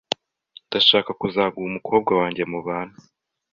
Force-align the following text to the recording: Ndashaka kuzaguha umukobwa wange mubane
Ndashaka 0.67 1.11
kuzaguha 1.21 1.67
umukobwa 1.69 2.11
wange 2.19 2.43
mubane 2.51 2.95